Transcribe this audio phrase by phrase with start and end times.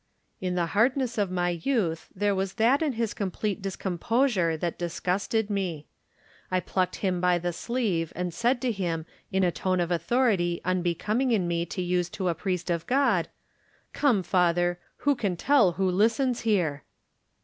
[0.39, 5.47] In the hardness of my youth there was that in his complete discomposure that disgusted
[5.51, 5.85] me.
[6.49, 10.59] I plucked him by the sleeve and said to him in a tone of authority
[10.65, 13.27] un becoming in me to use to a priest of God:
[13.93, 16.81] "Come, Father, who can tell who listens here?"